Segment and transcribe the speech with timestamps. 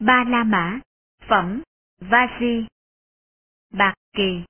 [0.00, 0.80] Ba La Mã,
[1.28, 1.62] Phẩm,
[2.00, 2.66] Vasi,
[3.70, 4.42] Bạc Kỳ.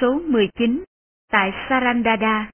[0.00, 0.84] Số 19,
[1.30, 2.50] tại Sarandada.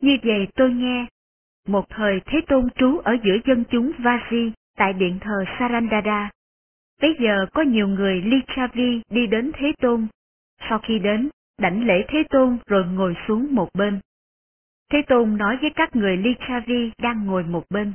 [0.00, 1.06] Như vậy tôi nghe,
[1.66, 6.30] một thời Thế Tôn trú ở giữa dân chúng Vasi tại điện thờ Sarandada.
[7.00, 10.06] Bây giờ có nhiều người Lichavi đi đến Thế Tôn.
[10.68, 11.28] Sau khi đến,
[11.58, 14.00] đảnh lễ Thế Tôn rồi ngồi xuống một bên.
[14.90, 17.92] Thế Tôn nói với các người Lichavi đang ngồi một bên.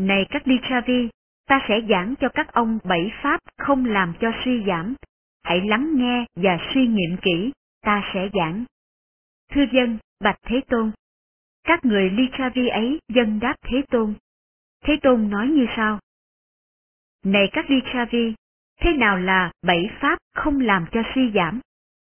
[0.00, 1.08] Này các Lichavi,
[1.46, 4.94] ta sẽ giảng cho các ông bảy pháp không làm cho suy giảm.
[5.42, 8.64] Hãy lắng nghe và suy nghiệm kỹ, ta sẽ giảng.
[9.50, 10.90] Thưa dân, bạch Thế Tôn.
[11.64, 14.14] Các người Lichavi ấy dân đáp Thế Tôn.
[14.84, 15.98] Thế Tôn nói như sau.
[17.24, 18.34] Này các Lichavi,
[18.80, 21.60] thế nào là bảy pháp không làm cho suy giảm?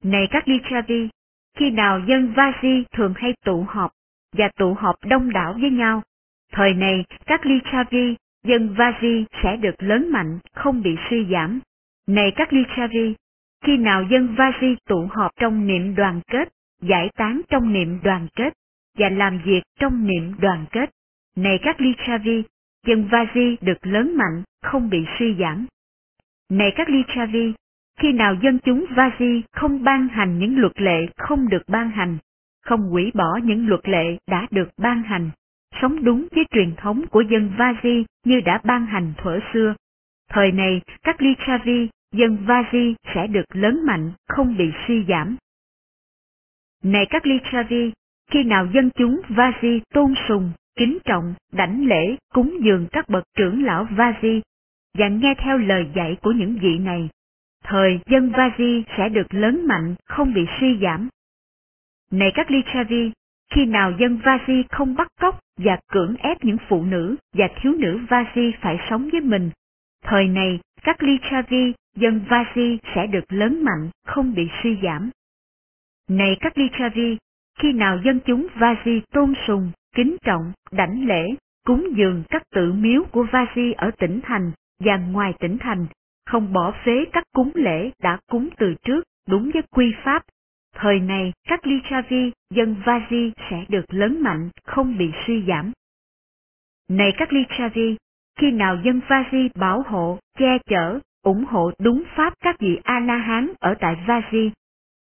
[0.04, 1.10] Này các Lichavi,
[1.58, 3.92] khi nào dân Vasi thường hay tụ họp,
[4.38, 6.04] và tụ họp đông đảo với nhau,
[6.52, 11.60] thời này các Lichavi, dân Vasi sẽ được lớn mạnh, không bị suy giảm.
[12.08, 13.16] Này các Lichavi,
[13.64, 16.50] khi nào dân Vasi tụ họp trong niệm đoàn kết,
[16.82, 18.54] giải tán trong niệm đoàn kết,
[18.98, 20.90] và làm việc trong niệm đoàn kết.
[21.36, 22.44] Này các Lichavi,
[22.86, 25.66] dân Vasi được lớn mạnh, không bị suy giảm.
[26.50, 27.54] Này các Lichavi,
[28.00, 32.18] khi nào dân chúng Vasi không ban hành những luật lệ không được ban hành,
[32.62, 35.30] không hủy bỏ những luật lệ đã được ban hành,
[35.82, 39.76] sống đúng với truyền thống của dân Vasi như đã ban hành thuở xưa.
[40.30, 45.36] Thời này, các Lichavi, dân Vasi sẽ được lớn mạnh, không bị suy giảm.
[46.84, 47.92] Này các Lichavi,
[48.32, 53.24] khi nào dân chúng Vasi tôn sùng, kính trọng, đảnh lễ, cúng dường các bậc
[53.38, 54.42] trưởng lão Vasi,
[54.98, 57.10] và nghe theo lời dạy của những vị này,
[57.64, 61.10] thời dân Vasi sẽ được lớn mạnh, không bị suy giảm.
[62.12, 63.12] Này các Lichavi,
[63.54, 67.74] khi nào dân Vasi không bắt cóc và cưỡng ép những phụ nữ và thiếu
[67.80, 69.52] nữ Vasi phải sống với mình,
[70.04, 75.10] thời này các Lichavi, dân Vasi sẽ được lớn mạnh, không bị suy giảm.
[76.10, 77.18] Này các Lichavi,
[77.60, 81.36] khi nào dân chúng Vasi tôn sùng, kính trọng, đảnh lễ,
[81.66, 85.88] cúng dường các tự miếu của Vasi ở tỉnh thành và ngoài tỉnh thành,
[86.26, 90.24] không bỏ phế các cúng lễ đã cúng từ trước đúng với quy pháp.
[90.76, 95.72] Thời này, các Lichavi, dân Vasi sẽ được lớn mạnh, không bị suy giảm.
[96.90, 97.96] Này các Lichavi,
[98.40, 103.54] khi nào dân Vasi bảo hộ, che chở, ủng hộ đúng pháp các vị A-la-hán
[103.60, 104.52] ở tại Vasi,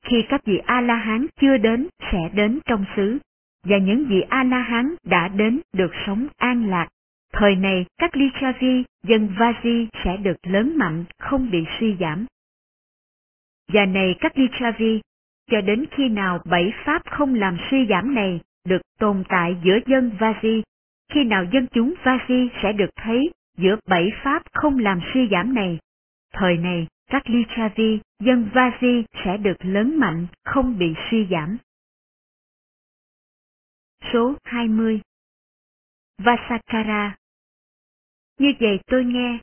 [0.06, 3.18] khi các vị A-la-hán chưa đến sẽ đến trong xứ,
[3.63, 6.88] và những vị A-la-hán đã đến được sống an lạc.
[7.34, 12.25] Thời này các Lichavi, dân Vasi sẽ được lớn mạnh, không bị suy giảm.
[13.74, 15.01] Và này các Lichavi,
[15.50, 19.80] cho đến khi nào bảy pháp không làm suy giảm này được tồn tại giữa
[19.86, 20.64] dân Vasi,
[21.14, 25.54] khi nào dân chúng Vasi sẽ được thấy giữa bảy pháp không làm suy giảm
[25.54, 25.80] này.
[26.34, 31.58] Thời này, các Lichavi, dân Vasi sẽ được lớn mạnh, không bị suy giảm.
[34.14, 35.02] Số 20
[36.18, 37.16] Vasakara
[38.40, 39.40] Như vậy tôi nghe,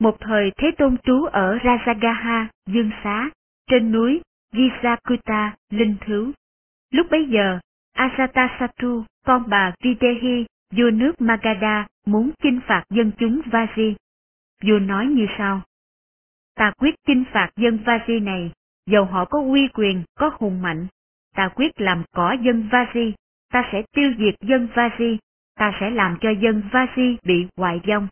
[0.00, 3.30] một thời Thế Tôn trú ở Rajagaha, Dương Xá,
[3.70, 4.20] trên núi
[4.54, 6.32] Gisakuta, Linh Thứ.
[6.90, 7.58] Lúc bấy giờ,
[7.92, 13.94] Asatasattu, con bà Videhi, vua nước Magadha, muốn chinh phạt dân chúng Vasi.
[14.62, 15.62] Vua nói như sau.
[16.54, 18.52] Ta quyết chinh phạt dân Vasi này,
[18.86, 20.86] dầu họ có uy quyền, có hùng mạnh.
[21.34, 23.14] Ta quyết làm cỏ dân Vasi,
[23.52, 25.18] ta sẽ tiêu diệt dân Vasi,
[25.54, 28.08] ta sẽ làm cho dân Vasi bị hoại vong.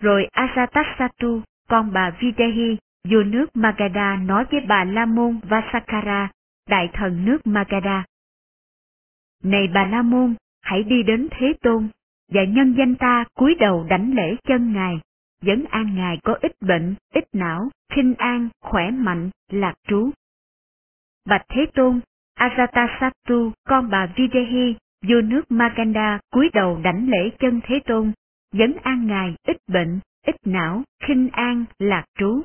[0.00, 2.76] Rồi Asatasattu, con bà Videhi,
[3.10, 6.30] vua nước Magadha nói với bà La Môn Vasakara,
[6.68, 8.04] đại thần nước Magadha.
[9.44, 11.88] Này bà La Môn, hãy đi đến Thế Tôn,
[12.32, 15.00] và nhân danh ta cúi đầu đảnh lễ chân Ngài,
[15.42, 20.10] dẫn an Ngài có ít bệnh, ít não, khinh an, khỏe mạnh, lạc trú.
[21.24, 22.00] Bạch Thế Tôn,
[22.38, 24.76] Ajatasattu, con bà Videhi,
[25.08, 28.12] vua nước Maganda cúi đầu đảnh lễ chân Thế Tôn,
[28.52, 32.42] dẫn an Ngài ít bệnh, ít não, khinh an, lạc trú.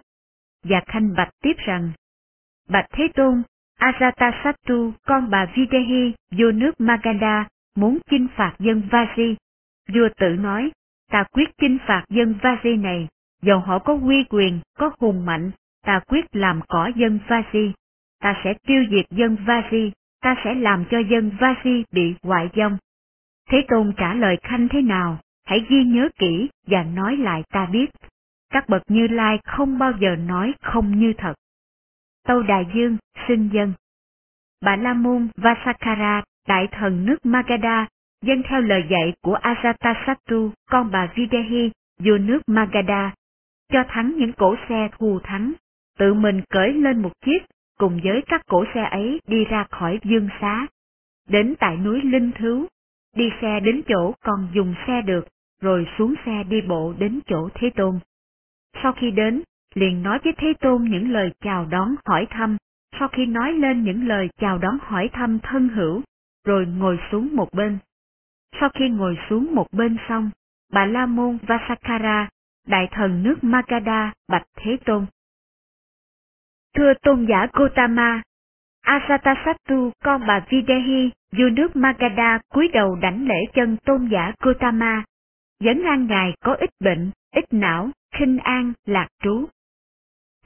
[0.63, 1.91] Và khanh bạch tiếp rằng,
[2.69, 3.43] Bạch Thế Tôn,
[3.79, 9.35] Ajatasattu, con bà Videhi, vua nước Maganda, muốn chinh phạt dân Vasi.
[9.93, 10.71] Vua tự nói,
[11.11, 13.07] ta quyết chinh phạt dân Vasi này,
[13.41, 15.51] dầu họ có quy quyền, có hùng mạnh,
[15.85, 17.71] ta quyết làm cỏ dân Vasi.
[18.19, 19.91] Ta sẽ tiêu diệt dân Vasi,
[20.21, 22.77] ta sẽ làm cho dân Vasi bị hoại vong.
[23.49, 27.65] Thế Tôn trả lời Khanh thế nào, hãy ghi nhớ kỹ và nói lại ta
[27.65, 27.89] biết.
[28.51, 31.33] Các bậc Như Lai không bao giờ nói không như thật.
[32.27, 33.73] Tâu Đại Dương, xin dân.
[34.61, 37.87] Bà La Môn Vasakara, đại thần nước Magadha,
[38.21, 43.13] dân theo lời dạy của Ajatasattu, con bà Videhi, vua nước Magadha,
[43.71, 45.53] cho thắng những cổ xe thù thắng,
[45.99, 47.39] tự mình cởi lên một chiếc,
[47.79, 50.67] cùng với các cổ xe ấy đi ra khỏi dương xá.
[51.29, 52.67] Đến tại núi Linh Thứu,
[53.15, 55.27] đi xe đến chỗ còn dùng xe được,
[55.61, 57.99] rồi xuống xe đi bộ đến chỗ Thế Tôn.
[58.83, 62.57] Sau khi đến, liền nói với Thế Tôn những lời chào đón hỏi thăm,
[62.99, 66.01] sau khi nói lên những lời chào đón hỏi thăm thân hữu,
[66.45, 67.77] rồi ngồi xuống một bên.
[68.59, 70.29] Sau khi ngồi xuống một bên xong,
[70.73, 72.29] bà La Môn Vasakara,
[72.67, 75.05] đại thần nước Magadha, bạch Thế Tôn.
[76.75, 78.21] Thưa tôn giả Gotama,
[78.81, 85.03] Asatasattu con bà Videhi, vua nước Magadha cúi đầu đảnh lễ chân tôn giả Gotama,
[85.59, 89.47] dẫn an ngài có ít bệnh, ít não, khinh an, lạc trú.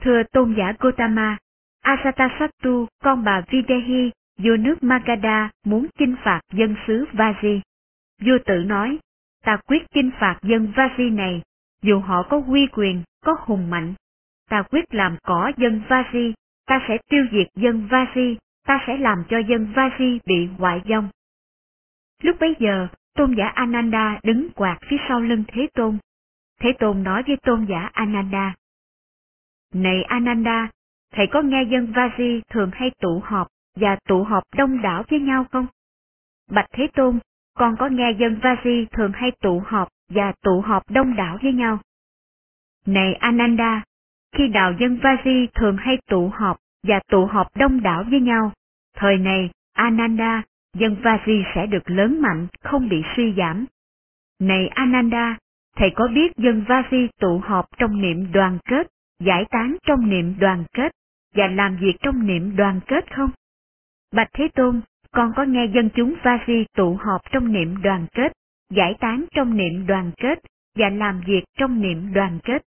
[0.00, 1.38] Thưa tôn giả Gotama,
[1.80, 7.60] Asatasattu con bà Videhi, vua nước Magadha muốn chinh phạt dân xứ Vaji.
[8.22, 8.98] Vua tự nói,
[9.44, 11.42] ta quyết chinh phạt dân Vaji này,
[11.82, 13.94] dù họ có quy quyền, có hùng mạnh.
[14.50, 16.32] Ta quyết làm cỏ dân Vaji,
[16.66, 18.36] ta sẽ tiêu diệt dân Vaji,
[18.66, 21.08] ta sẽ làm cho dân Vaji bị hoại vong.
[22.22, 25.98] Lúc bấy giờ, tôn giả Ananda đứng quạt phía sau lưng Thế Tôn.
[26.60, 28.54] Thế Tôn nói với tôn giả Ananda.
[29.74, 30.70] Này Ananda,
[31.12, 35.20] thầy có nghe dân Vaji thường hay tụ họp và tụ họp đông đảo với
[35.20, 35.66] nhau không?
[36.50, 37.18] Bạch Thế Tôn,
[37.54, 41.52] con có nghe dân Vaji thường hay tụ họp và tụ họp đông đảo với
[41.52, 41.78] nhau.
[42.86, 43.82] Này Ananda,
[44.32, 48.52] khi đạo dân Vaji thường hay tụ họp và tụ họp đông đảo với nhau,
[48.94, 50.42] thời này Ananda,
[50.74, 53.66] dân Vaji sẽ được lớn mạnh, không bị suy giảm.
[54.40, 55.38] Này Ananda,
[55.76, 58.86] thầy có biết dân Vasi tụ họp trong niệm đoàn kết,
[59.20, 60.92] giải tán trong niệm đoàn kết,
[61.34, 63.30] và làm việc trong niệm đoàn kết không?
[64.12, 64.80] Bạch Thế Tôn,
[65.10, 68.32] con có nghe dân chúng Vasi tụ họp trong niệm đoàn kết,
[68.70, 70.38] giải tán trong niệm đoàn kết,
[70.74, 72.62] và làm việc trong niệm đoàn kết.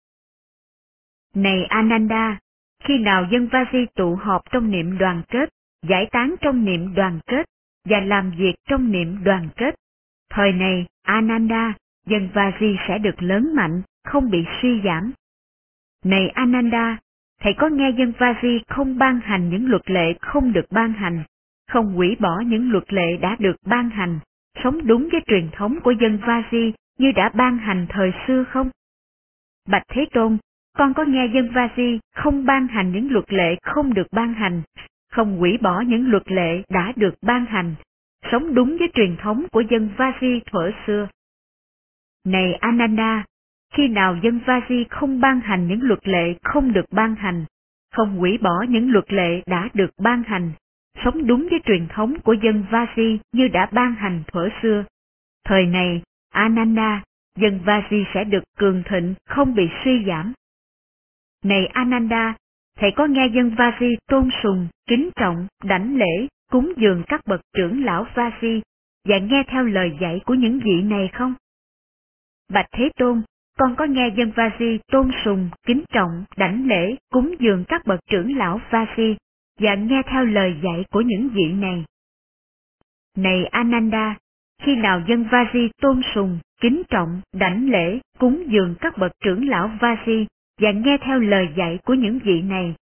[1.35, 2.39] Này Ananda,
[2.83, 5.49] khi nào dân Vasi tụ họp trong niệm đoàn kết,
[5.87, 7.45] giải tán trong niệm đoàn kết,
[7.89, 9.75] và làm việc trong niệm đoàn kết,
[10.29, 11.73] thời này Ananda,
[12.07, 15.11] dân Vasi sẽ được lớn mạnh, không bị suy giảm.
[16.05, 16.97] Này Ananda,
[17.41, 21.23] thầy có nghe dân Vasi không ban hành những luật lệ không được ban hành,
[21.71, 24.19] không hủy bỏ những luật lệ đã được ban hành,
[24.63, 28.69] sống đúng với truyền thống của dân Vasi như đã ban hành thời xưa không?
[29.67, 30.37] Bạch Thế Tôn,
[30.77, 34.61] con có nghe dân Vasi không ban hành những luật lệ không được ban hành,
[35.11, 37.75] không hủy bỏ những luật lệ đã được ban hành,
[38.31, 41.07] sống đúng với truyền thống của dân Vasi thuở xưa.
[42.27, 43.23] Này Ananda,
[43.73, 47.45] khi nào dân Vaji không ban hành những luật lệ không được ban hành,
[47.93, 50.51] không hủy bỏ những luật lệ đã được ban hành,
[51.03, 54.85] sống đúng với truyền thống của dân Vasi như đã ban hành thuở xưa.
[55.45, 56.01] Thời này,
[56.33, 57.03] Ananda,
[57.39, 60.33] dân Vasi sẽ được cường thịnh, không bị suy giảm.
[61.43, 62.35] Này Ananda,
[62.79, 67.41] thầy có nghe dân Vasi tôn sùng, kính trọng, đảnh lễ, cúng dường các bậc
[67.53, 68.61] trưởng lão Vasi
[69.09, 71.33] và nghe theo lời dạy của những vị này không?
[72.53, 73.21] Bạch Thế Tôn,
[73.57, 77.99] con có nghe dân Vasi tôn sùng, kính trọng, đảnh lễ, cúng dường các bậc
[78.09, 79.15] trưởng lão Vasi
[79.59, 81.85] và nghe theo lời dạy của những vị này.
[83.17, 84.17] Này Ananda,
[84.61, 89.49] khi nào dân Vasi tôn sùng, kính trọng, đảnh lễ, cúng dường các bậc trưởng
[89.49, 90.27] lão Vasi
[90.61, 92.75] và nghe theo lời dạy của những vị này,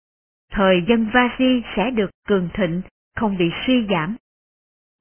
[0.51, 2.81] thời dân Vasi sẽ được cường thịnh,
[3.15, 4.15] không bị suy giảm.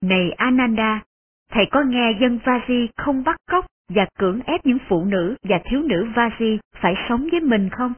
[0.00, 1.02] Này Ananda,
[1.50, 5.60] thầy có nghe dân Vasi không bắt cóc và cưỡng ép những phụ nữ và
[5.64, 7.92] thiếu nữ Vaji phải sống với mình không?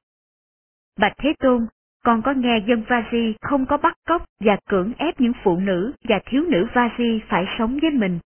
[0.98, 1.66] Bạch Thế Tôn,
[2.04, 5.92] con có nghe dân Vaji không có bắt cóc và cưỡng ép những phụ nữ
[6.04, 8.18] và thiếu nữ Vaji phải sống với mình.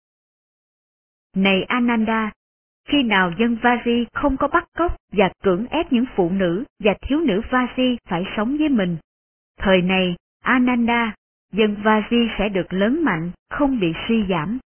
[1.36, 2.32] Này Ananda,
[2.88, 6.94] khi nào dân Vaji không có bắt cóc và cưỡng ép những phụ nữ và
[7.02, 8.98] thiếu nữ Vaji phải sống với mình,
[9.58, 11.16] thời này Ananda,
[11.52, 14.60] dân Vaji sẽ được lớn mạnh, không bị suy giảm.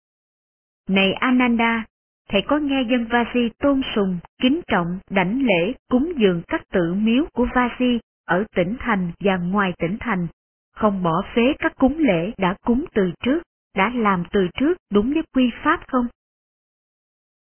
[0.89, 1.85] Này Ananda,
[2.33, 6.93] thầy có nghe dân Vasi tôn sùng, kính trọng, đảnh lễ, cúng dường các tự
[6.93, 10.27] miếu của Vasi ở tỉnh thành và ngoài tỉnh thành,
[10.75, 13.43] không bỏ phế các cúng lễ đã cúng từ trước,
[13.75, 16.07] đã làm từ trước đúng với quy pháp không?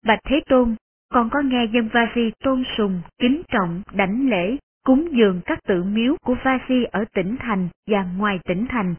[0.05, 0.75] Bạch Thế Tôn,
[1.09, 5.83] con có nghe dân Vasi tôn sùng, kính trọng, đảnh lễ, cúng dường các tự
[5.83, 8.95] miếu của Vasi ở tỉnh thành và ngoài tỉnh thành,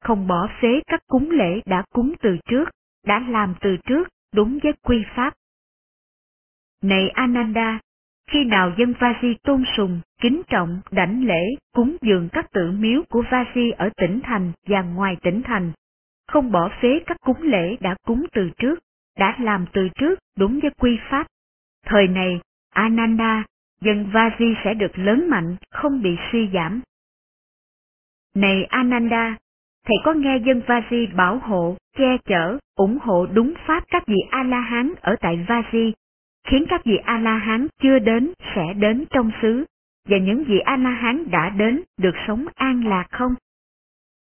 [0.00, 2.68] không bỏ phế các cúng lễ đã cúng từ trước,
[3.06, 5.34] đã làm từ trước đúng với quy pháp.
[6.82, 7.80] Này Ananda,
[8.30, 11.42] khi nào dân Vasi tôn sùng, kính trọng, đảnh lễ,
[11.74, 15.72] cúng dường các tự miếu của Vasi ở tỉnh thành và ngoài tỉnh thành,
[16.26, 18.78] không bỏ phế các cúng lễ đã cúng từ trước,
[19.18, 21.26] đã làm từ trước đúng với quy pháp.
[21.86, 23.44] Thời này, Ananda,
[23.80, 26.80] dân Vaji sẽ được lớn mạnh, không bị suy giảm.
[28.34, 29.36] Này Ananda,
[29.86, 34.16] thầy có nghe dân Vasi bảo hộ, che chở, ủng hộ đúng pháp các vị
[34.30, 35.92] A-la-hán ở tại Vasi,
[36.48, 39.64] khiến các vị A-la-hán chưa đến sẽ đến trong xứ,
[40.08, 43.34] và những vị A-la-hán đã đến được sống an lạc không?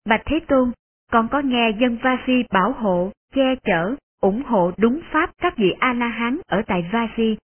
[0.10, 0.72] Bạch Thế Tôn,
[1.12, 5.74] con có nghe dân Vasi bảo hộ, che chở, ủng hộ đúng pháp các vị
[5.80, 7.38] A-la-hán ở tại Vasi,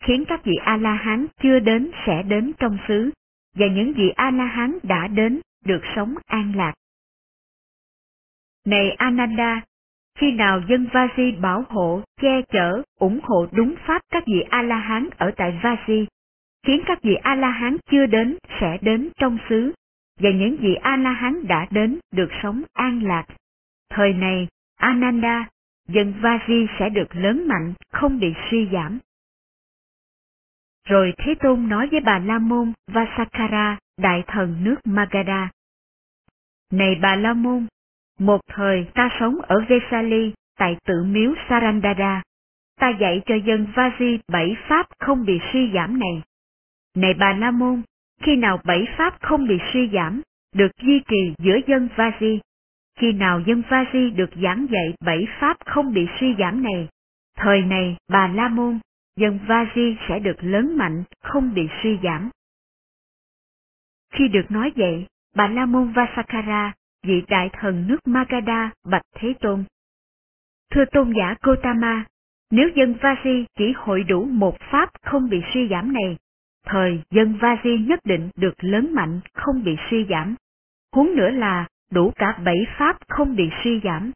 [0.00, 3.10] khiến các vị A-la-hán chưa đến sẽ đến trong xứ,
[3.56, 6.72] và những vị A-la-hán đã đến được sống an lạc.
[8.66, 9.62] Này Ananda,
[10.18, 15.08] khi nào dân Vasi bảo hộ, che chở, ủng hộ đúng pháp các vị A-la-hán
[15.16, 16.06] ở tại Vasi,
[16.66, 19.72] khiến các vị A-la-hán chưa đến sẽ đến trong xứ,
[20.20, 23.26] và những vị A-la-hán đã đến được sống an lạc.
[23.90, 25.48] Thời này, Ananda,
[25.88, 28.98] dân Vasi sẽ được lớn mạnh, không bị suy giảm.
[30.88, 35.48] Rồi Thế Tôn nói với bà La Môn Vasakara, đại thần nước Magadha.
[36.72, 37.66] Này bà La Môn,
[38.18, 42.22] một thời ta sống ở Vesali, tại tự miếu Sarandada.
[42.80, 46.22] Ta dạy cho dân Vaji bảy pháp không bị suy giảm này.
[46.96, 47.82] Này bà La Môn,
[48.22, 50.22] khi nào bảy pháp không bị suy giảm,
[50.54, 52.38] được duy trì giữa dân Vaji,
[52.98, 56.88] khi nào dân Vaji được giảng dạy bảy pháp không bị suy giảm này,
[57.36, 58.78] thời này bà La Môn,
[59.16, 62.30] dân Vaji sẽ được lớn mạnh, không bị suy giảm.
[64.12, 66.72] Khi được nói vậy, bà La Môn Vasakara,
[67.06, 69.64] vị đại thần nước Magadha, bạch Thế Tôn.
[70.70, 72.04] Thưa tôn giả Gotama,
[72.50, 76.16] nếu dân Vasi chỉ hội đủ một pháp không bị suy giảm này,
[76.66, 80.34] thời dân Vasi nhất định được lớn mạnh, không bị suy giảm.
[80.94, 84.12] Huống nữa là đủ cả bảy pháp không bị suy giảm.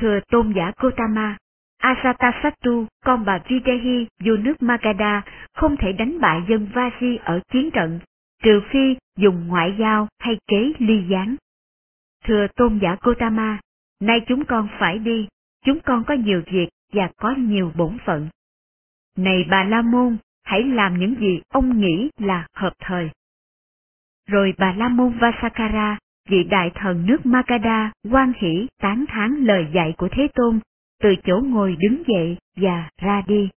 [0.00, 1.36] Thưa tôn giả Gotama,
[1.78, 5.22] Asatasattu, con bà Videhi, vua nước Magadha,
[5.54, 8.00] không thể đánh bại dân Vasi ở chiến trận,
[8.42, 11.36] trừ phi dùng ngoại giao hay kế ly gián.
[12.24, 13.60] Thưa tôn giả Gotama,
[14.00, 15.28] nay chúng con phải đi,
[15.64, 18.28] chúng con có nhiều việc và có nhiều bổn phận.
[19.16, 23.10] Này bà La Môn, hãy làm những gì ông nghĩ là hợp thời.
[24.26, 29.66] Rồi bà La Môn Vasakara, vị đại thần nước Magadha, quan hỷ tán thán lời
[29.74, 30.60] dạy của Thế Tôn,
[31.02, 33.48] từ chỗ ngồi đứng dậy và ra đi.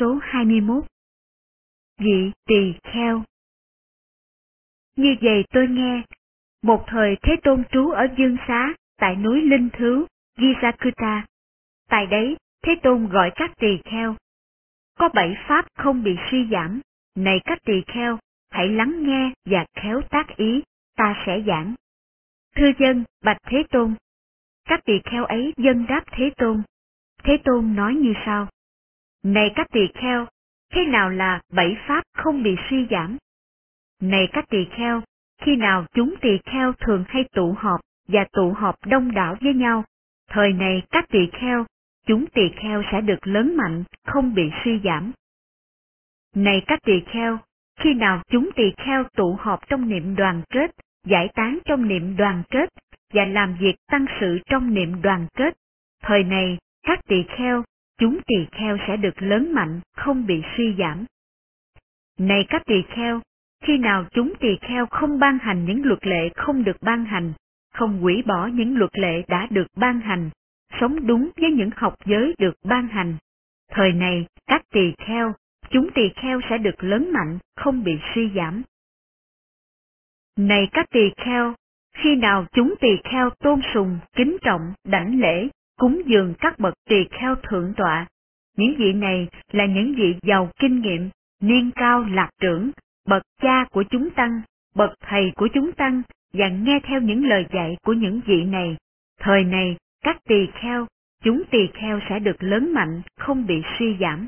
[0.00, 0.84] Số 21
[1.98, 3.22] Vị tỳ kheo
[4.98, 6.02] như vậy tôi nghe,
[6.62, 11.26] một thời Thế Tôn trú ở Dương Xá, tại núi Linh Thứ, Gisakuta.
[11.88, 14.16] Tại đấy, Thế Tôn gọi các tỳ kheo.
[14.98, 16.80] Có bảy pháp không bị suy giảm,
[17.14, 18.18] này các tỳ kheo,
[18.50, 20.62] hãy lắng nghe và khéo tác ý,
[20.96, 21.74] ta sẽ giảng.
[22.56, 23.94] Thưa dân, bạch Thế Tôn.
[24.64, 26.62] Các tỳ kheo ấy dân đáp Thế Tôn.
[27.24, 28.48] Thế Tôn nói như sau.
[29.22, 30.26] Này các tỳ kheo,
[30.72, 33.18] thế nào là bảy pháp không bị suy giảm?
[34.00, 35.02] Này các tỳ kheo,
[35.42, 39.54] khi nào chúng tỳ kheo thường hay tụ họp và tụ họp đông đảo với
[39.54, 39.84] nhau,
[40.28, 41.66] thời này các tỳ kheo,
[42.06, 45.12] chúng tỳ kheo sẽ được lớn mạnh, không bị suy giảm.
[46.34, 47.38] Này các tỳ kheo,
[47.80, 50.70] khi nào chúng tỳ kheo tụ họp trong niệm đoàn kết,
[51.06, 52.68] giải tán trong niệm đoàn kết
[53.12, 55.54] và làm việc tăng sự trong niệm đoàn kết,
[56.02, 57.64] thời này các tỳ kheo,
[57.98, 61.04] chúng tỳ kheo sẽ được lớn mạnh, không bị suy giảm.
[62.18, 63.20] Này các tỳ kheo,
[63.60, 67.32] khi nào chúng tỳ kheo không ban hành những luật lệ không được ban hành,
[67.74, 70.30] không hủy bỏ những luật lệ đã được ban hành,
[70.80, 73.16] sống đúng với những học giới được ban hành.
[73.70, 75.34] Thời này, các tỳ kheo,
[75.70, 78.62] chúng tỳ kheo sẽ được lớn mạnh, không bị suy giảm.
[80.36, 81.54] Này các tỳ kheo,
[81.96, 85.48] khi nào chúng tỳ kheo tôn sùng, kính trọng, đảnh lễ,
[85.78, 88.06] cúng dường các bậc tỳ kheo thượng tọa,
[88.56, 91.10] những vị này là những vị giàu kinh nghiệm,
[91.40, 92.70] niên cao lạc trưởng,
[93.08, 94.42] bậc cha của chúng tăng,
[94.74, 98.76] bậc thầy của chúng tăng, và nghe theo những lời dạy của những vị này.
[99.18, 100.86] Thời này, các tỳ kheo,
[101.24, 104.26] chúng tỳ kheo sẽ được lớn mạnh, không bị suy giảm.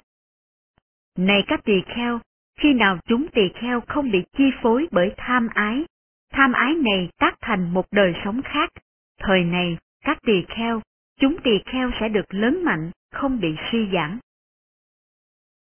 [1.18, 2.20] Này các tỳ kheo,
[2.58, 5.84] khi nào chúng tỳ kheo không bị chi phối bởi tham ái,
[6.32, 8.70] tham ái này tác thành một đời sống khác,
[9.18, 10.80] thời này các tỳ kheo,
[11.20, 14.18] chúng tỳ kheo sẽ được lớn mạnh, không bị suy giảm.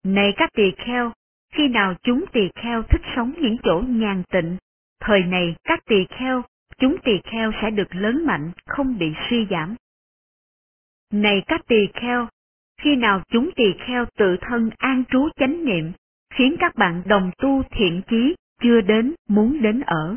[0.04, 1.12] Này các tỳ kheo,
[1.56, 4.56] khi nào chúng tỳ kheo thích sống những chỗ nhàn tịnh,
[5.00, 6.42] thời này các tỳ kheo,
[6.78, 9.74] chúng tỳ kheo sẽ được lớn mạnh, không bị suy giảm.
[11.12, 12.28] Này các tỳ kheo,
[12.80, 15.92] khi nào chúng tỳ kheo tự thân an trú chánh niệm,
[16.34, 20.16] khiến các bạn đồng tu thiện chí chưa đến muốn đến ở,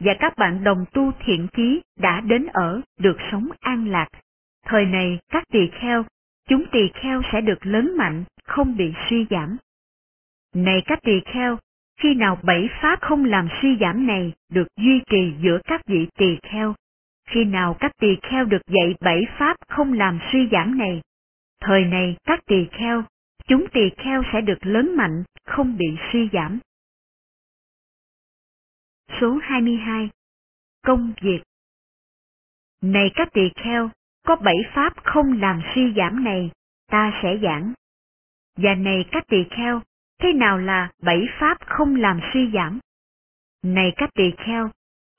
[0.00, 4.08] và các bạn đồng tu thiện chí đã đến ở được sống an lạc.
[4.66, 6.04] Thời này các tỳ kheo,
[6.48, 9.56] chúng tỳ kheo sẽ được lớn mạnh, không bị suy giảm.
[10.58, 11.58] Này các tỳ kheo,
[12.00, 16.08] khi nào bảy pháp không làm suy giảm này được duy trì giữa các vị
[16.18, 16.74] tỳ kheo,
[17.28, 21.02] khi nào các tỳ kheo được dạy bảy pháp không làm suy giảm này,
[21.60, 23.04] thời này các tỳ kheo,
[23.46, 26.58] chúng tỳ kheo sẽ được lớn mạnh, không bị suy giảm.
[29.20, 30.10] Số 22
[30.82, 31.40] Công việc
[32.82, 33.90] Này các tỳ kheo,
[34.26, 36.50] có bảy pháp không làm suy giảm này,
[36.86, 37.72] ta sẽ giảng.
[38.56, 39.82] Và này các tỳ kheo,
[40.18, 42.78] thế nào là bảy pháp không làm suy giảm?
[43.62, 44.70] Này các tỳ kheo,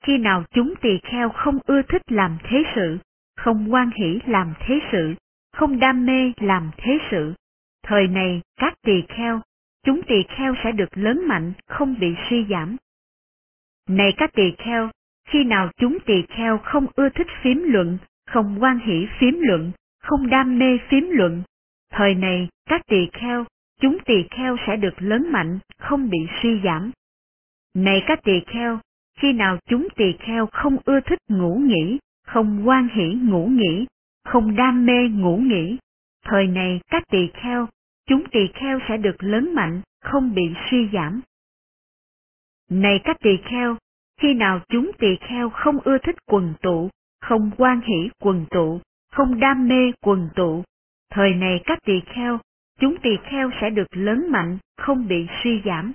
[0.04, 2.98] khi nào chúng tỳ kheo không ưa thích làm thế sự,
[3.36, 5.14] không quan hỷ làm thế sự,
[5.52, 7.34] không đam mê làm thế sự,
[7.82, 9.40] thời này các tỳ kheo,
[9.84, 12.76] chúng tỳ kheo sẽ được lớn mạnh, không bị suy giảm.
[13.88, 14.90] Này các tỳ kheo,
[15.28, 19.72] khi nào chúng tỳ kheo không ưa thích phím luận, không quan hỷ phím luận,
[20.02, 21.42] không đam mê phím luận,
[21.90, 23.44] thời này các tỳ kheo,
[23.80, 26.90] chúng tỳ kheo sẽ được lớn mạnh, không bị suy giảm.
[27.74, 28.78] Này các tỳ kheo,
[29.18, 33.86] khi nào chúng tỳ kheo không ưa thích ngủ nghỉ, không quan hỷ ngủ nghỉ,
[34.24, 35.76] không đam mê ngủ nghỉ,
[36.24, 37.68] thời này các tỳ kheo,
[38.06, 41.20] chúng tỳ kheo sẽ được lớn mạnh, không bị suy giảm.
[42.70, 43.76] Này các tỳ kheo,
[44.20, 48.80] khi nào chúng tỳ kheo không ưa thích quần tụ, không quan hỷ quần tụ,
[49.12, 50.64] không đam mê quần tụ,
[51.10, 52.38] thời này các tỳ kheo,
[52.80, 55.92] chúng tỳ kheo sẽ được lớn mạnh, không bị suy giảm.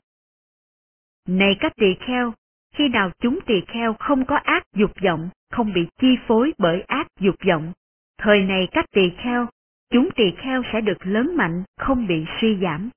[1.28, 2.34] Này các tỳ kheo,
[2.76, 6.82] khi nào chúng tỳ kheo không có ác dục vọng, không bị chi phối bởi
[6.82, 7.74] ác dục vọng,
[8.18, 9.48] thời này các tỳ kheo,
[9.90, 12.90] chúng tỳ kheo sẽ được lớn mạnh, không bị suy giảm.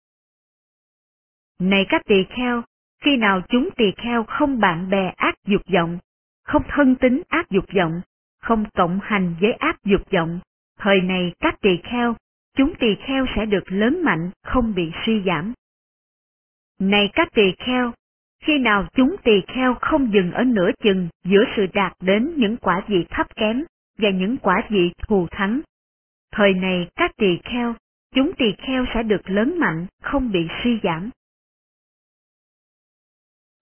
[1.59, 2.63] Này các tỳ kheo,
[3.05, 5.99] khi nào chúng tỳ kheo không bạn bè ác dục vọng,
[6.45, 8.01] không thân tính ác dục vọng,
[8.41, 10.41] không cộng hành với ác dục vọng,
[10.79, 12.17] thời này các tỳ kheo,
[12.59, 15.55] chúng tỳ kheo sẽ được lớn mạnh, không bị suy giảm.
[16.79, 17.93] Này các tỳ kheo,
[18.41, 22.57] khi nào chúng tỳ kheo không dừng ở nửa chừng giữa sự đạt đến những
[22.57, 23.65] quả vị thấp kém
[23.99, 25.61] và những quả vị thù thắng.
[26.33, 27.75] Thời này các tỳ kheo,
[28.15, 31.11] chúng tỳ kheo sẽ được lớn mạnh, không bị suy giảm.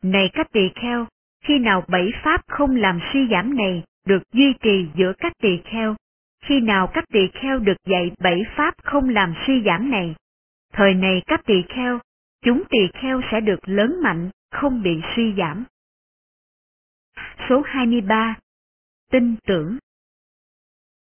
[0.03, 1.07] Này các tỳ kheo,
[1.45, 5.59] khi nào bảy pháp không làm suy giảm này được duy trì giữa các tỳ
[5.65, 5.97] kheo,
[6.47, 10.15] khi nào các tỳ kheo được dạy bảy pháp không làm suy giảm này,
[10.73, 11.99] thời này các tỳ kheo,
[12.43, 15.65] chúng tỳ kheo sẽ được lớn mạnh, không bị suy giảm.
[17.49, 18.37] Số 23.
[19.11, 19.79] Tin tưởng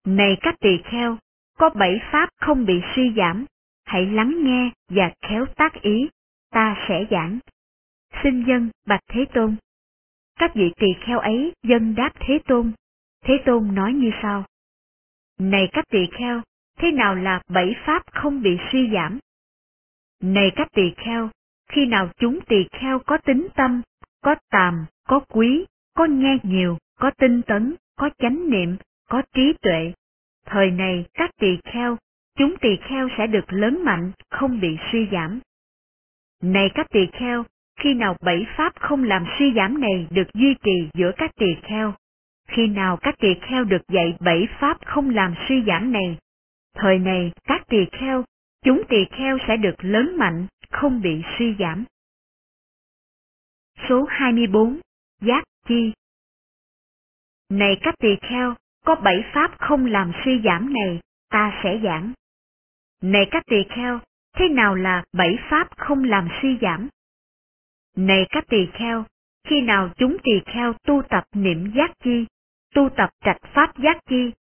[0.06, 1.18] Này các tỳ kheo,
[1.58, 3.46] có bảy pháp không bị suy giảm,
[3.86, 6.10] hãy lắng nghe và khéo tác ý,
[6.52, 7.40] ta sẽ giảng.
[8.24, 9.56] Xin dân bạch Thế Tôn.
[10.40, 12.72] Các vị tỳ kheo ấy dân đáp Thế Tôn.
[13.22, 14.46] Thế Tôn nói như sau.
[15.40, 16.42] Này các tỳ kheo,
[16.78, 19.20] thế nào là bảy pháp không bị suy giảm?
[20.22, 21.30] Này các tỳ kheo,
[21.70, 23.82] khi nào chúng tỳ kheo có tính tâm,
[24.22, 28.76] có tàm, có quý, có nghe nhiều, có tinh tấn, có chánh niệm,
[29.10, 29.94] có trí tuệ.
[30.46, 31.98] Thời này các tỳ kheo,
[32.38, 35.40] chúng tỳ kheo sẽ được lớn mạnh, không bị suy giảm.
[36.44, 37.44] Này các tỳ kheo,
[37.80, 41.56] khi nào bảy pháp không làm suy giảm này được duy trì giữa các tỳ
[41.64, 41.94] kheo,
[42.50, 46.18] khi nào các tỳ kheo được dạy bảy pháp không làm suy giảm này,
[46.74, 48.24] thời này các tỳ kheo,
[48.66, 51.86] chúng tỳ kheo sẽ được lớn mạnh, không bị suy giảm.
[53.90, 54.80] Số 24.
[55.22, 55.94] Giác chi
[57.50, 62.14] Này các tỳ kheo, có bảy pháp không làm suy giảm này, ta sẽ giảng.
[63.02, 64.00] Này các tỳ kheo,
[64.38, 66.90] thế nào là bảy pháp không làm suy giảm?
[67.96, 69.06] Này các tỳ kheo,
[69.44, 72.26] khi nào chúng tỳ kheo tu tập niệm giác chi,
[72.76, 74.32] tu tập trạch pháp giác chi,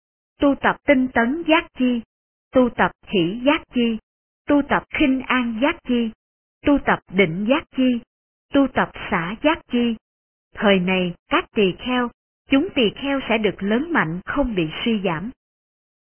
[0.40, 2.00] tu tập tinh tấn giác chi,
[2.52, 3.98] tu tập hỷ giác chi,
[4.48, 6.10] tu tập khinh an giác chi,
[6.66, 8.00] tu tập định giác chi,
[8.52, 9.96] tu tập xả giác chi.
[10.54, 12.08] Thời này các tỳ kheo,
[12.50, 15.30] chúng tỳ kheo sẽ được lớn mạnh không bị suy giảm.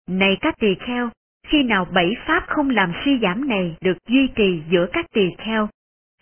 [0.09, 1.11] Này các tỳ kheo,
[1.47, 5.31] khi nào bảy pháp không làm suy giảm này được duy trì giữa các tỳ
[5.39, 5.69] kheo,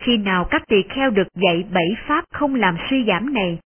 [0.01, 3.59] khi nào các tỳ kheo được dạy bảy pháp không làm suy giảm này,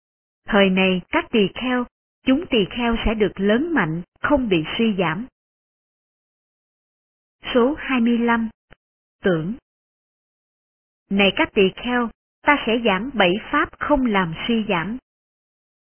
[0.47, 1.85] thời này các tỳ kheo,
[2.27, 5.27] chúng tỳ kheo sẽ được lớn mạnh, không bị suy giảm.
[7.55, 8.49] Số 25.
[9.23, 9.55] Tưởng
[11.11, 12.11] Này các tỳ kheo,
[12.43, 14.99] ta sẽ giảng bảy pháp không làm suy giảm.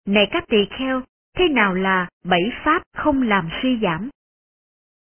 [0.06, 1.02] Này các tỳ kheo,
[1.36, 4.10] thế nào là bảy pháp không làm suy giảm?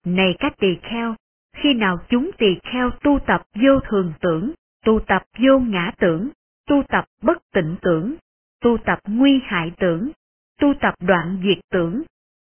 [0.05, 1.14] Này các tỳ kheo,
[1.57, 4.53] khi nào chúng tỳ kheo tu tập vô thường tưởng,
[4.85, 6.29] tu tập vô ngã tưởng,
[6.66, 8.14] tu tập bất tịnh tưởng,
[8.61, 10.11] tu tập nguy hại tưởng,
[10.58, 12.02] tu tập đoạn diệt tưởng,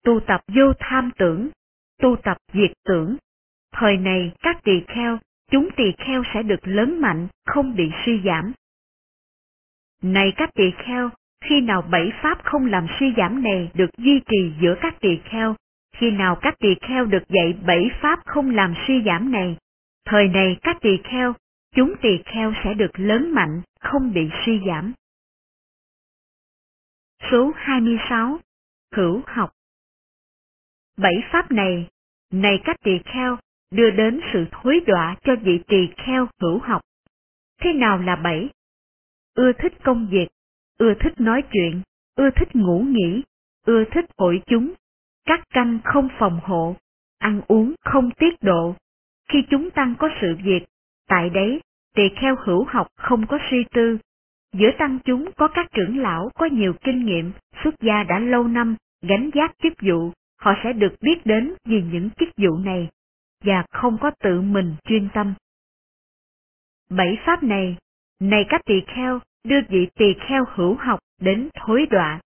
[0.04, 1.50] tu tập vô tham tưởng,
[2.02, 3.18] tu tập diệt tưởng,
[3.78, 5.20] Thời này các tỳ kheo,
[5.52, 8.54] chúng tỳ kheo sẽ được lớn mạnh, không bị suy giảm.
[10.02, 11.10] Này các tỳ kheo,
[11.42, 15.20] khi nào bảy pháp không làm suy giảm này được duy trì giữa các tỳ
[15.24, 15.56] kheo,
[15.96, 19.58] khi nào các tỳ kheo được dạy bảy pháp không làm suy giảm này,
[20.06, 21.34] thời này các tỳ kheo,
[21.76, 24.94] chúng tỳ kheo sẽ được lớn mạnh, không bị suy giảm.
[27.32, 28.40] Số 26.
[28.96, 29.52] Hữu học
[30.98, 31.90] Bảy pháp này,
[32.32, 33.38] này các tỳ kheo,
[33.72, 36.82] đưa đến sự thối đọa cho vị tỳ kheo hữu học.
[37.62, 38.50] Thế nào là bảy?
[39.34, 40.28] Ưa thích công việc,
[40.78, 41.82] ưa thích nói chuyện,
[42.16, 43.24] ưa thích ngủ nghỉ,
[43.66, 44.74] ưa thích hội chúng,
[45.26, 46.76] các căn không phòng hộ,
[47.18, 48.76] ăn uống không tiết độ.
[49.30, 50.66] Khi chúng tăng có sự việc,
[51.08, 51.62] tại đấy,
[51.96, 53.98] tỳ kheo hữu học không có suy tư.
[54.60, 57.32] Giữa tăng chúng có các trưởng lão có nhiều kinh nghiệm,
[57.64, 61.82] xuất gia đã lâu năm, gánh giác chức vụ, họ sẽ được biết đến vì
[61.82, 62.90] những chức vụ này,
[63.44, 65.34] và không có tự mình chuyên tâm.
[66.90, 67.78] Bảy pháp này,
[68.20, 72.22] này các tỳ kheo, đưa vị tỳ kheo hữu học đến thối đọa.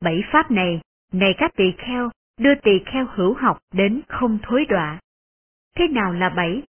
[0.00, 0.80] Bảy pháp này,
[1.12, 2.10] này các tỳ kheo,
[2.40, 5.00] đưa tỳ kheo hữu học đến không thối đọa.
[5.76, 6.62] Thế nào là bảy?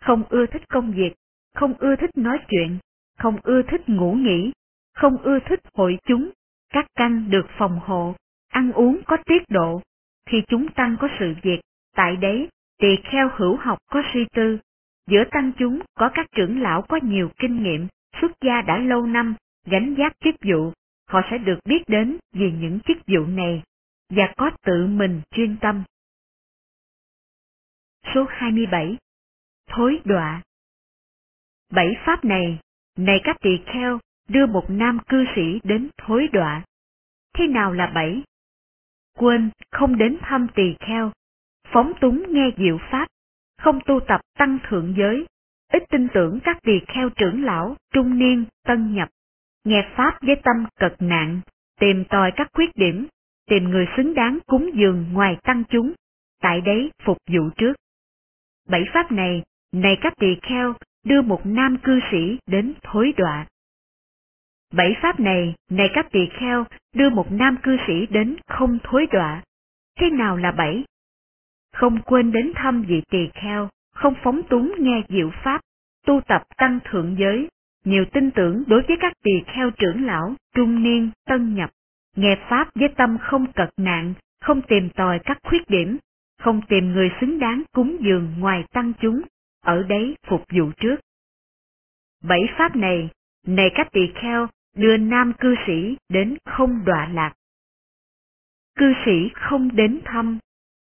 [0.00, 1.14] Không ưa thích công việc,
[1.54, 2.78] không ưa thích nói chuyện,
[3.20, 4.52] không ưa thích ngủ nghỉ,
[4.94, 6.30] không ưa thích hội chúng,
[6.70, 8.14] các căn được phòng hộ,
[8.48, 9.82] ăn uống có tiết độ.
[10.26, 11.60] Khi chúng tăng có sự việc,
[11.96, 14.58] tại đấy, tỳ kheo hữu học có suy tư.
[15.06, 17.88] Giữa tăng chúng có các trưởng lão có nhiều kinh nghiệm,
[18.20, 19.34] xuất gia đã lâu năm,
[19.66, 20.72] gánh giác chức vụ,
[21.08, 23.62] họ sẽ được biết đến vì những chức vụ này,
[24.10, 25.82] và có tự mình chuyên tâm.
[28.14, 28.96] Số 27
[29.66, 30.42] Thối đọa
[31.70, 32.58] Bảy pháp này,
[33.00, 36.62] này các tỳ kheo, đưa một nam cư sĩ đến thối đọa.
[37.34, 38.22] Thế nào là bảy?
[39.18, 41.12] Quên, không đến thăm tỳ kheo,
[41.72, 43.08] phóng túng nghe diệu pháp,
[43.58, 45.26] không tu tập tăng thượng giới,
[45.72, 49.08] ít tin tưởng các tỳ kheo trưởng lão, trung niên, tân nhập,
[49.64, 51.40] nghe pháp với tâm cật nạn,
[51.80, 53.06] tìm tòi các khuyết điểm,
[53.46, 55.92] tìm người xứng đáng cúng dường ngoài tăng chúng,
[56.40, 57.72] tại đấy phục vụ trước.
[58.68, 63.46] Bảy pháp này, này các tỳ kheo, đưa một nam cư sĩ đến thối đọa.
[64.72, 69.06] Bảy pháp này, này các tỳ kheo, đưa một nam cư sĩ đến không thối
[69.12, 69.42] đọa.
[69.98, 70.84] Thế nào là bảy?
[71.72, 75.60] Không quên đến thăm vị tỳ kheo, không phóng túng nghe diệu pháp,
[76.06, 77.48] tu tập tăng thượng giới,
[77.84, 81.70] nhiều tin tưởng đối với các tỳ kheo trưởng lão, trung niên, tân nhập,
[82.16, 85.98] nghe pháp với tâm không cật nạn, không tìm tòi các khuyết điểm,
[86.38, 89.22] không tìm người xứng đáng cúng dường ngoài tăng chúng,
[89.60, 90.96] ở đấy phục vụ trước.
[92.24, 93.10] Bảy pháp này,
[93.46, 97.34] này các tỳ kheo, đưa nam cư sĩ đến không đọa lạc.
[98.74, 100.38] Cư sĩ không đến thăm,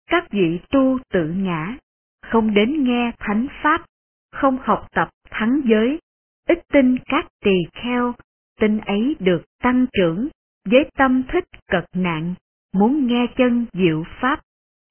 [0.07, 1.77] các vị tu tự ngã,
[2.21, 3.85] không đến nghe thánh pháp,
[4.31, 5.99] không học tập thắng giới,
[6.47, 8.13] ít tin các tỳ kheo,
[8.59, 10.27] tin ấy được tăng trưởng,
[10.65, 12.33] với tâm thích cật nạn,
[12.73, 14.39] muốn nghe chân diệu pháp,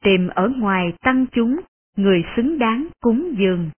[0.05, 1.61] tìm ở ngoài tăng chúng,
[1.96, 3.70] người xứng đáng cúng dường.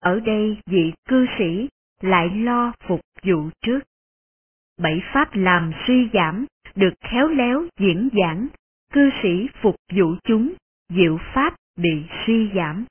[0.00, 1.68] Ở đây vị cư sĩ
[2.00, 3.80] lại lo phục vụ trước.
[4.78, 8.46] Bảy pháp làm suy giảm, được khéo léo diễn giảng,
[8.92, 10.52] cư sĩ phục vụ chúng,
[10.88, 12.84] diệu pháp bị suy giảm.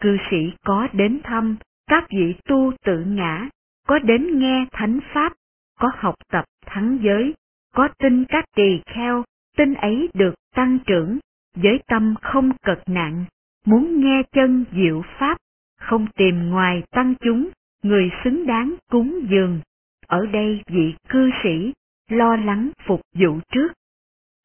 [0.00, 3.48] Cư sĩ có đến thăm, các vị tu tự ngã,
[3.86, 5.32] có đến nghe thánh pháp,
[5.80, 7.34] có học tập thắng giới,
[7.74, 9.24] có tin các tỳ kheo,
[9.56, 11.18] tin ấy được tăng trưởng,
[11.54, 13.24] với tâm không cực nạn,
[13.64, 15.38] muốn nghe chân diệu pháp,
[15.80, 17.48] không tìm ngoài tăng chúng,
[17.82, 19.60] người xứng đáng cúng dường.
[20.06, 21.72] Ở đây vị cư sĩ,
[22.08, 23.68] lo lắng phục vụ trước.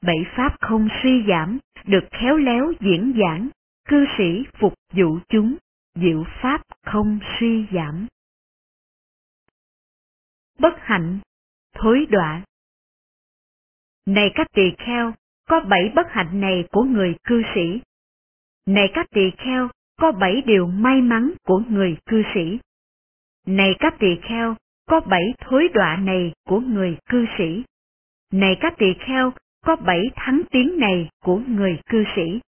[0.02, 3.50] Bảy pháp không suy giảm, được khéo léo diễn giảng,
[3.88, 5.56] cư sĩ phục vụ chúng,
[5.96, 8.08] diệu pháp không suy giảm.
[10.60, 11.20] Bất hạnh,
[11.74, 12.42] thối đọa.
[14.06, 15.14] Này các tỳ kheo,
[15.48, 17.82] có bảy bất hạnh này của người cư sĩ.
[18.66, 22.60] Này các tỳ kheo, có bảy điều may mắn của người cư sĩ.
[23.48, 27.64] Này các tỳ kheo, có bảy thối đọa này của người cư sĩ.
[28.32, 29.34] Này các tỳ kheo,
[29.66, 32.40] có bảy thắng tiếng này của người cư sĩ.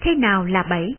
[0.00, 0.94] Thế nào là bảy?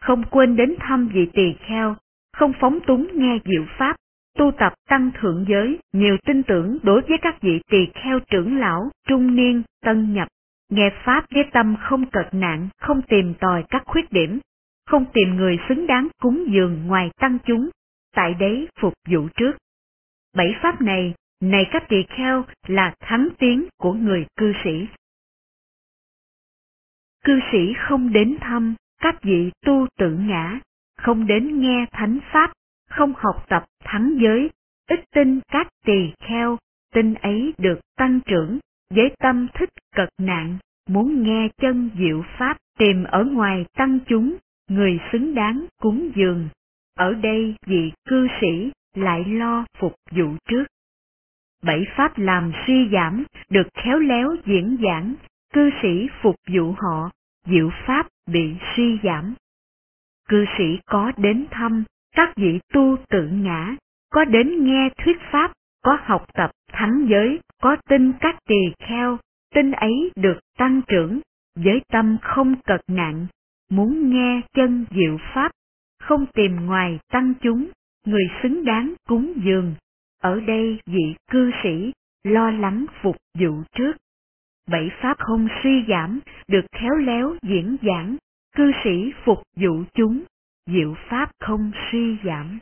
[0.00, 1.96] Không quên đến thăm vị tỳ kheo,
[2.32, 3.96] không phóng túng nghe diệu pháp,
[4.38, 8.58] tu tập tăng thượng giới, nhiều tin tưởng đối với các vị tỳ kheo trưởng
[8.58, 10.28] lão, trung niên, tân nhập,
[10.72, 14.40] nghe pháp với tâm không cật nạn, không tìm tòi các khuyết điểm,
[14.86, 17.70] không tìm người xứng đáng cúng dường ngoài tăng chúng,
[18.14, 19.52] tại đấy phục vụ trước.
[20.36, 24.86] Bảy pháp này, này các tỳ kheo là thắng tiếng của người cư sĩ.
[27.24, 30.60] Cư sĩ không đến thăm, các vị tu tự ngã,
[30.96, 32.52] không đến nghe thánh pháp,
[32.90, 34.50] không học tập thắng giới,
[34.88, 36.58] ít tin các tỳ kheo,
[36.94, 38.58] tin ấy được tăng trưởng,
[38.94, 44.36] với tâm thích cực nạn, muốn nghe chân diệu pháp, tìm ở ngoài tăng chúng,
[44.68, 46.48] người xứng đáng cúng dường.
[46.94, 50.64] Ở đây vị cư sĩ lại lo phục vụ trước.
[51.62, 55.14] Bảy pháp làm suy giảm, được khéo léo diễn giảng,
[55.52, 57.10] cư sĩ phục vụ họ,
[57.46, 59.34] diệu pháp bị suy giảm.
[60.28, 61.84] Cư sĩ có đến thăm,
[62.16, 63.76] các vị tu tự ngã,
[64.10, 65.52] có đến nghe thuyết pháp,
[65.84, 69.18] có học tập thắng giới, có tin các tỳ kheo,
[69.54, 71.20] tin ấy được tăng trưởng,
[71.54, 73.26] với tâm không cật nạn,
[73.70, 75.52] muốn nghe chân diệu pháp,
[76.00, 77.70] không tìm ngoài tăng chúng,
[78.06, 79.74] người xứng đáng cúng dường.
[80.22, 81.92] Ở đây vị cư sĩ
[82.24, 83.92] lo lắng phục vụ trước.
[84.70, 88.16] Bảy pháp không suy giảm, được khéo léo diễn giảng,
[88.56, 90.24] cư sĩ phục vụ chúng,
[90.66, 92.58] diệu pháp không suy giảm.